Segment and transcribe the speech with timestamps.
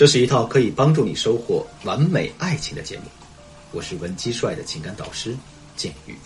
[0.00, 3.02] 这是一套可以帮助你收获完美爱情的节目，
[3.70, 5.36] 我是文姬帅的情感导师
[5.76, 6.16] 简玉。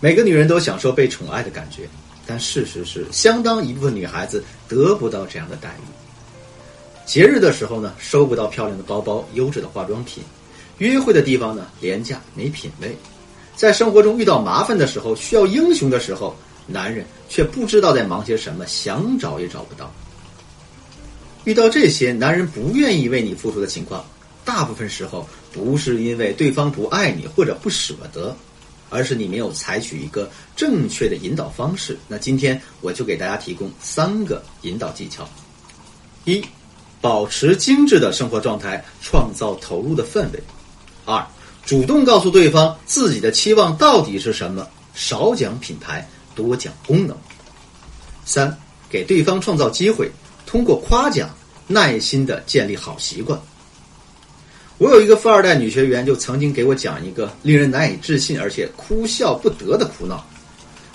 [0.00, 1.88] 每个女人都享受被宠爱的感觉，
[2.26, 7.06] 但事实是，相当一部分女孩子得不到这样的待遇。
[7.06, 10.24] 节日的时候呢，收不到漂亮的包包、优质的化妆品；
[10.78, 12.88] 约会的地方呢，廉价没品位；
[13.54, 16.34] 在生活中遇到麻烦的时候，需要英雄的时候，
[16.66, 19.88] 男人却不知道在忙些什么，想找也找不到。
[21.50, 24.04] 遇到这些男人不愿意为你付出的情况，
[24.44, 28.36] 大部分时候不是因为对方不爱你或者不舍得，
[28.88, 31.98] 而是你没有采取一个正确的引导方式。
[32.06, 35.28] 那今天我就给大家提供三个引导技巧：
[36.24, 36.40] 一、
[37.00, 40.38] 保持精致的生活状态，创造投入的氛围；
[41.04, 41.26] 二、
[41.66, 44.64] 主动告诉对方自己的期望到底是什么，
[44.94, 47.16] 少讲品牌，多讲功能；
[48.24, 48.56] 三、
[48.88, 50.08] 给对方创造机会。
[50.46, 51.30] 通过夸奖，
[51.70, 53.40] 耐心的建立好习惯。
[54.76, 60.16] 我有一个富二代女学员，就曾经给我讲一个令人难以置信而且哭笑不得的苦恼。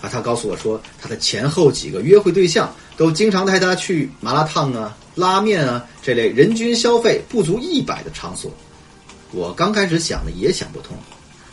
[0.02, 8.52] 啊，她告诉我说，她的前后几个约会对象都经常带她去麻辣烫啊、拉面啊这类人均消费不足一百的场所。
[9.31, 10.98] 我刚开始想的也想不通，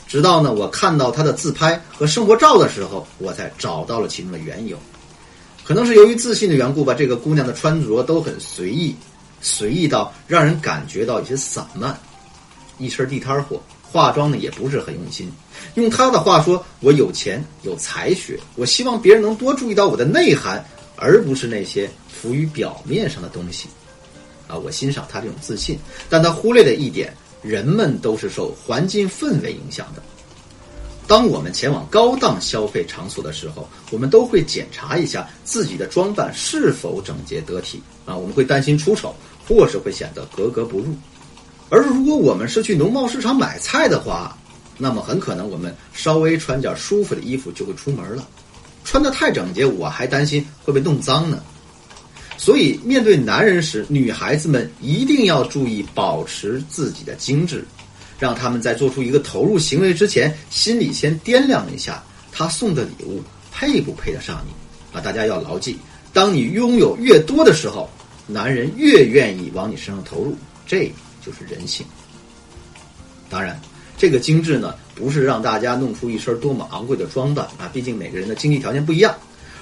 [0.09, 4.77] 直到呢我看到她的自拍和生活照的时候，我才找到了其中的缘由。
[5.65, 8.97] 可能是由于自信的缘故吧，这个姑娘的穿着都很随意，
[9.43, 11.99] 随意到让人感觉到有些散漫，
[12.79, 15.31] 一身地摊货，化妆呢也不是很用心。
[15.75, 20.65] 用他的话说：“我有钱有才学，我希望别人能多注意到我的内涵，
[20.97, 23.69] 而不是那些浮于表面上的东西。”
[24.49, 30.03] 啊，我欣赏他这种自信，但他忽略了一点：人们都是受环境氛围影响的。
[31.07, 39.15] 当我们前往高档消费场所的时候，我们都会检查一下自己的装扮是否整洁得体啊，我们会担心出丑，
[39.55, 40.87] 或是会显得格格不入。
[41.69, 44.37] 而如果我们是去农贸市场买菜的话，
[44.79, 48.27] 那么很可能我们稍微穿点舒服的衣服就会出门了，
[48.85, 51.43] 穿得太整洁，我还担心会被弄脏呢。
[52.37, 57.65] 所以，面对男人时，女孩子们一定要注意保持自己的精致。
[58.19, 62.01] 让他们在做出一个投入行为之前，心里先掂量一下，
[62.31, 65.01] 他送的礼物配不配得上你啊！
[65.01, 65.77] 大家要牢记，
[66.13, 67.91] 当你拥有越多的时候，
[68.27, 70.93] 男人越愿意往你身上投入，这
[71.25, 71.85] 就是人性。
[73.29, 73.61] 当然，
[73.97, 79.15] 这个精致呢，不是让大家弄出一身多么昂贵的装扮啊，毕竟每个人的经济条件不一样。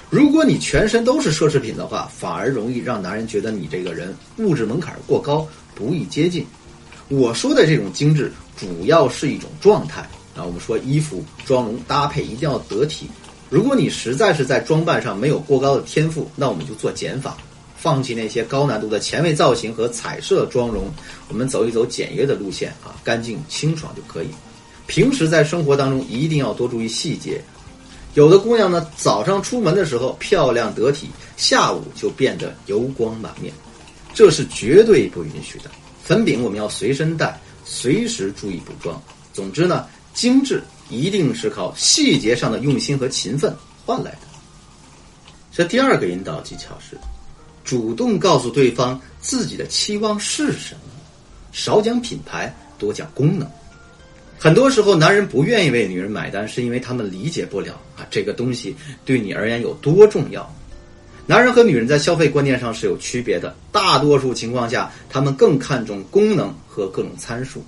[0.09, 6.45] 如果你全身都是奢侈品的话，反而容易让男人觉得你这个人物质门槛过高，不易接近。
[7.07, 8.31] 我说的这种精致。
[8.57, 10.01] 主要是一种状态
[10.35, 13.09] 啊，我们说衣服妆容搭配一定要得体。
[13.49, 17.35] 如果你实在是在装扮上没有过高的天赋，那我们就做减法，
[17.81, 20.83] 放弃那些高难度的前卫造型和彩色妆容，
[21.29, 24.27] 我们走一走简约的路线啊，干净清爽就可以。
[24.85, 27.41] 平时在生活当中一定要多注意细节。
[28.13, 33.51] 有的姑娘呢，早上出门的时候漂亮得体，下午就变得油光满面，
[34.13, 35.71] 这是绝对不允许的。
[36.03, 37.39] 粉饼我们要随身带。
[37.63, 39.01] 随时注意补妆。
[39.31, 43.55] 总之呢，精致一定是靠细节上的用心和勤奋
[43.85, 44.27] 换来的。
[45.53, 46.97] 这第二个引导技巧是，
[47.63, 50.81] 主动告诉对方自己的期望是什么，
[51.51, 53.47] 少讲品牌，多讲功能。
[54.39, 60.51] 很多时候，男人不愿意为女人买单，是因为他们理解不了啊这个东西对你而言有多重要。
[61.27, 67.63] 男人和女人在消费观念上是有区别的，大多数情况下，他们更看重功能和各种参数。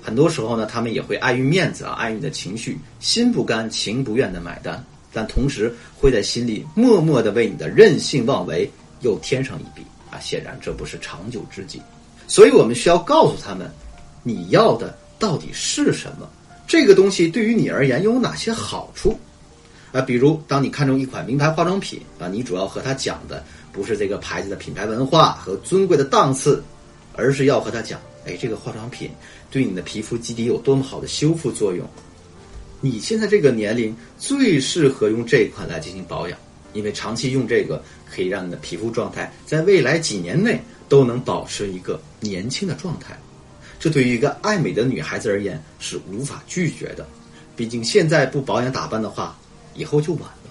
[0.00, 10.18] 很多时候呢，他们也会碍于面子啊，碍于你的情绪，心不甘情不愿的买单，但同时会在心里默默的为你的任性妄为又添上一笔啊。
[10.20, 11.80] 显然这不是长久之计，
[12.26, 13.70] 所以我们需要告诉他们，
[14.22, 16.28] 你要的到底是什么？
[16.66, 19.18] 这个东西对于你而言又有哪些好处？
[19.90, 23.42] 啊，比如当你看中一款名牌化妆品啊，你主要和他讲的
[23.72, 26.62] 不是这个牌子的品牌文化和尊贵的档次，
[27.14, 29.10] 而是要和他讲，哎，这个化妆品
[29.50, 31.88] 对你的皮肤基底有多么好的修复作用。
[32.82, 36.38] 你现在这个年龄最适合用这款来进行保养，
[36.72, 43.18] 因为长期用这个可以让你的皮肤状态在未来几年内都能保持一个年轻的状态。
[43.78, 47.06] 这对于一个爱美的女孩子而言是无法拒绝的，
[47.54, 49.38] 毕竟现在不保养打扮的话。
[49.74, 50.50] 以后就晚了。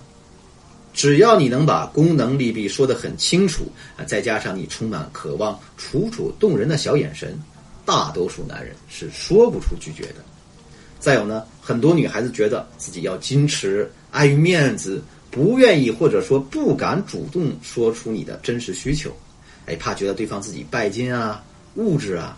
[0.93, 7.37] 只要你能把功能利弊说得很清楚啊，再加上你充满渴望、楚楚动人的小眼神，
[7.83, 10.23] 大多数男人是说不出拒绝的。
[10.97, 15.03] 再有呢，很多女孩子觉得自己要矜持，碍于面子，
[15.37, 19.15] 不愿意或者说不敢主动说出你的真实需求。
[19.67, 21.43] 哎，怕觉得对方自己拜金啊、
[21.75, 22.35] 物质啊。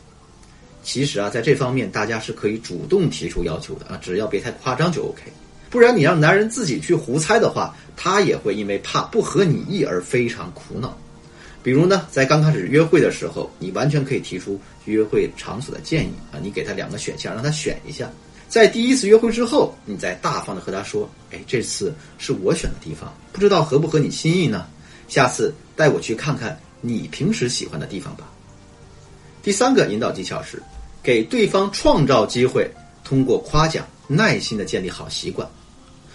[0.83, 5.23] 其实啊，在这方面大家是可以主动提出要求的啊，只要别太夸张就 OK。
[5.69, 10.97] 不然你让男人自己去胡猜的话，他也会因为怕不合你意而非常苦恼。
[11.63, 18.11] 比如呢，在刚开始约会的时候，你完全可以提出约会场所的建议啊，你给他两个选项，让他选一下。
[18.49, 24.65] 在第一次约会之后，你再大方的和他说：“哎，这次是我选的地方，不知道合不合你心意呢？
[25.07, 28.27] 下次带我去看看你平时喜欢的地方吧。”
[29.43, 30.61] 第三个引导技巧是，
[31.03, 32.69] 给对方创造机会，
[33.03, 35.47] 通过夸奖，耐心的建立好习惯。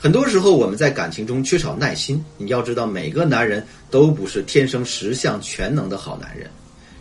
[0.00, 6.50] 很多时候我们在感情中缺少耐心，你要知道，每个男人都不是天生十项全能的好男人，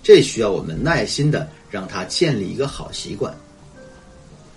[0.04, 3.36] 这需要我们耐心的让他建立一个好习惯。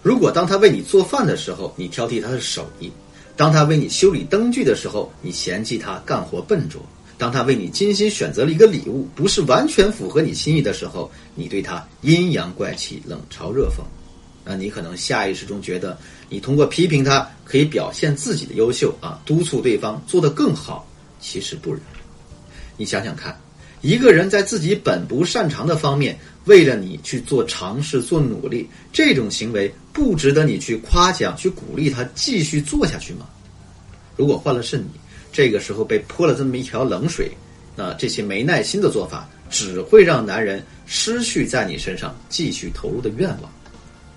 [0.07, 2.89] 如果当他为你做饭的时候，你挑剔他的手艺；
[3.37, 6.81] 当他为你修理灯具的时候，你嫌弃他干活笨拙；
[7.19, 13.83] 当他为你精心选择了一个礼物，不是完全符合你心意的时候，你对他阴阳怪气、冷嘲热讽，
[14.45, 15.99] 那你可能下意识中觉得，
[16.29, 20.89] 你通过批评他可以表现自己的优秀啊，督促对方做得更好。
[21.19, 21.81] 其实不然，
[22.77, 23.37] 你想想看。
[23.83, 33.27] 一个人在自己本不擅长的方面，为了你去做尝试、做努力，这种行为不值得你去夸奖、去鼓励他继续做下去吗？
[34.15, 34.85] 如果换了是你，
[35.33, 37.33] 这个时候被泼了这么一条冷水，
[37.75, 43.51] 那这些没耐心的做法，只会让男人失去在你身上继续投入的愿望。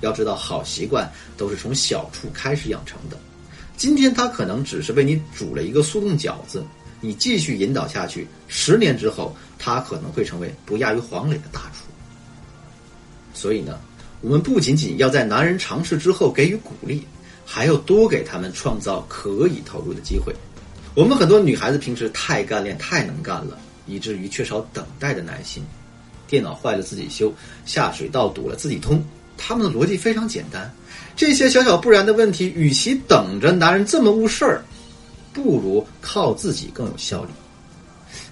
[0.01, 3.17] 要知道，好习惯都是从小处开始养成的。
[3.77, 6.61] 今天他可能只是为你煮了一个速冻饺子。
[6.99, 11.85] 你继续引导下去，十年之后，他可能会成为不亚于黄磊的大厨。
[13.33, 13.79] 所以呢，
[14.21, 17.03] 我们不仅仅要在男人尝试之后给予鼓励，
[17.45, 20.33] 还要多给他们创造可以投入的机会。
[20.93, 25.63] 我们很多女孩子平时太干练、太能干了，以至于缺少等待的耐心。
[26.27, 27.33] 电脑坏了自己修，
[27.65, 29.03] 下水道堵了自己通。
[29.37, 30.69] 他们的逻辑非常简单，
[31.15, 34.63] 这些小小不然的问题，与其等着男人这么误事儿。
[35.31, 37.29] 不如靠自己更有效率。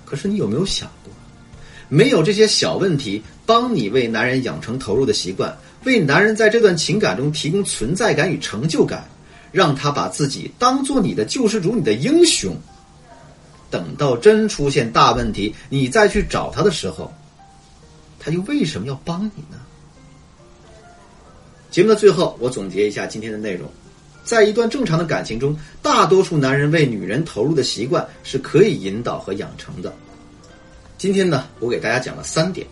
[0.03, 1.13] 可是你有没有想过，
[1.87, 5.55] 没有这些小问题帮你为男人养成投入的习惯，
[5.87, 9.07] 为男人在这段情感中提供存在感与成就感，
[9.53, 12.55] 让他把自己当做你的救世主、你的英雄。
[13.71, 17.11] 等到真出现大问题，你再去找他的时候，
[18.19, 19.57] 他又为什么要帮你呢？
[21.71, 23.69] 节目的最后，我总结一下今天的内容。
[24.23, 29.93] 在一段正常的感情中，大多数男人为女人投入的习惯是可以引导和养成的。
[30.97, 32.67] 今天呢，我给大家讲了三点：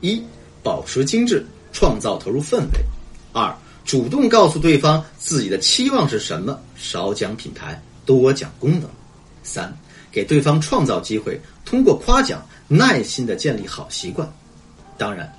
[0.00, 0.22] 一、
[0.62, 1.44] 保持精致，
[1.74, 2.80] 创造投入氛围；
[3.34, 3.54] 二、
[3.84, 8.88] 主动告诉对方自己的期望是什么，少讲品牌，多讲功能；
[9.42, 9.70] 三、
[10.10, 14.26] 给对方创造机会，通过夸奖，耐心的建立好习惯。
[14.96, 15.30] 当然，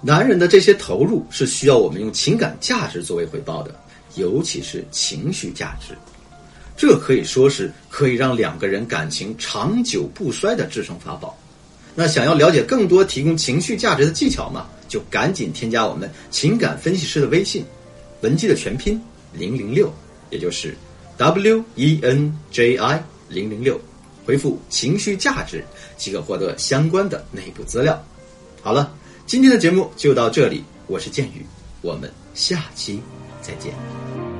[0.00, 3.72] 男人的这些投入是需要我们用情感价值作为回报的。
[4.16, 5.96] 尤其是情绪价值，
[6.76, 11.34] 这可以说是可以让两个人感情长久不衰的制胜法宝。
[11.94, 14.66] 那想要了解更多提供情绪价值的技巧吗？
[14.92, 17.64] 就赶紧添加我们情感分析师的微信，
[18.20, 19.00] 文姬的全拼
[19.32, 19.90] 零零六，
[20.28, 20.76] 也就是
[21.16, 23.80] W E N J I 零零六，
[24.26, 25.64] 回复情绪价值
[25.96, 27.98] 即可获得相关的内部资料。
[28.60, 31.46] 好了，今天的节目就到这里，我是剑宇，
[31.80, 33.00] 我们下期。
[33.40, 34.31] 再见。